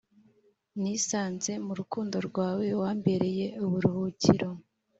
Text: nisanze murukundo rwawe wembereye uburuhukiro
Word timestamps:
nisanze 0.81 1.51
murukundo 1.65 2.17
rwawe 2.27 2.65
wembereye 2.79 3.45
uburuhukiro 3.65 4.49